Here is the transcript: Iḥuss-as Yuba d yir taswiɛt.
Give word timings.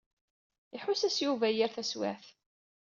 Iḥuss-as 0.75 1.17
Yuba 1.25 1.53
d 1.53 1.55
yir 1.57 1.71
taswiɛt. 1.75 2.25